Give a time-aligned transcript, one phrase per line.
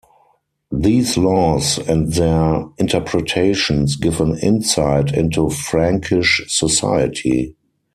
[0.73, 7.55] These laws and their interpretations give an insight into Frankish society.